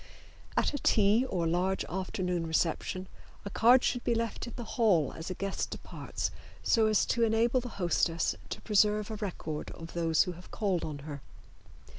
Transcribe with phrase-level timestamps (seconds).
[0.57, 3.07] At a tea or large afternoon reception
[3.45, 6.31] a card should be left in the hall as a guest departs,
[6.63, 10.83] so as to enable the hostess to preserve a record of those who have called
[10.83, 11.21] on her.